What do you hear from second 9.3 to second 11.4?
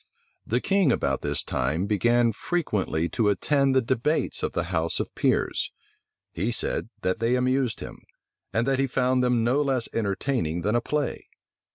no less entertaining than a play.